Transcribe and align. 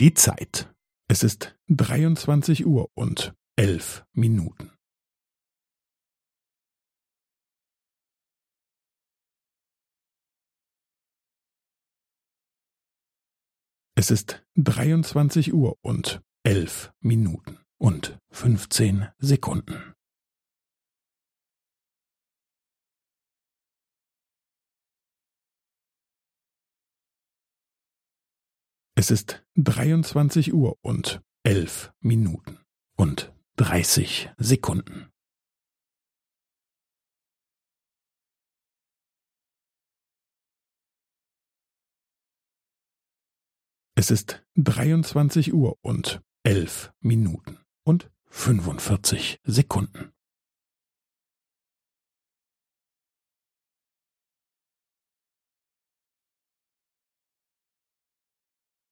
Die 0.00 0.14
Zeit. 0.14 0.72
Es 1.08 1.24
ist 1.24 1.58
dreiundzwanzig 1.66 2.64
Uhr 2.64 2.88
und 2.94 3.34
elf 3.56 4.04
Minuten. 4.12 4.70
Es 13.96 14.12
ist 14.12 14.46
dreiundzwanzig 14.54 15.52
Uhr 15.52 15.76
und 15.82 16.22
elf 16.44 16.92
Minuten 17.00 17.58
und 17.78 18.20
fünfzehn 18.30 19.08
Sekunden. 19.18 19.94
Es 29.00 29.12
ist 29.12 29.46
dreiundzwanzig 29.54 30.52
Uhr 30.52 30.76
und 30.82 31.22
elf 31.44 31.92
Minuten 32.00 32.58
und 32.96 33.32
dreißig 33.54 34.28
Sekunden. 34.38 35.08
Es 43.94 44.10
ist 44.10 44.44
dreiundzwanzig 44.56 45.54
Uhr 45.54 45.78
und 45.80 46.20
elf 46.42 46.92
Minuten 46.98 47.56
und 47.84 48.10
fünfundvierzig 48.26 49.38
Sekunden. 49.44 50.12